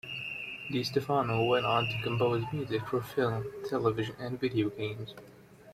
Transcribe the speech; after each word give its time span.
DiStefano 0.71 1.43
went 1.47 1.63
on 1.67 1.87
to 1.87 2.01
compose 2.01 2.43
music 2.51 2.87
for 2.87 3.03
film, 3.03 3.45
television 3.69 4.15
and 4.17 4.39
video 4.39 4.71
games. 4.71 5.13